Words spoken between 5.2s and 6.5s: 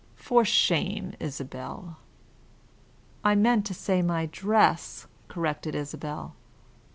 corrected Isabel.